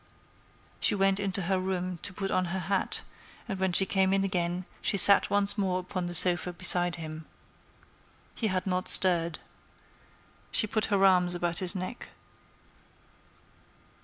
She 0.79 0.95
went 0.95 1.19
into 1.19 1.43
her 1.43 1.59
room 1.59 1.99
to 1.99 2.11
put 2.11 2.31
on 2.31 2.45
her 2.45 2.57
hat, 2.57 3.03
and 3.47 3.59
when 3.59 3.71
she 3.71 3.85
came 3.85 4.13
in 4.13 4.23
again 4.23 4.65
she 4.81 4.97
sat 4.97 5.29
once 5.29 5.59
more 5.59 5.79
upon 5.79 6.07
the 6.07 6.15
sofa 6.15 6.53
beside 6.53 6.95
him. 6.95 7.27
He 8.33 8.47
had 8.47 8.65
not 8.65 8.87
stirred. 8.87 9.37
She 10.51 10.65
put 10.65 10.85
her 10.85 11.05
arms 11.05 11.35
about 11.35 11.59
his 11.59 11.75
neck. 11.75 12.09